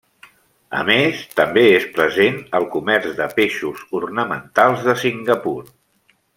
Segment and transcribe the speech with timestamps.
[0.77, 5.59] A més, també és present al comerç de peixos ornamentals de Singapur.